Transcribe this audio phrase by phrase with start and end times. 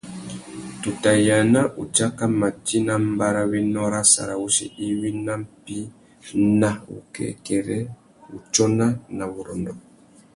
[0.81, 5.75] Tu tà yāna utsáka mati nà mbarrawénô râ sarawussi iwí nà mpí
[6.59, 7.79] ná wukêkêrê,
[8.29, 8.87] wutsôna
[9.17, 9.73] na wurrôndô.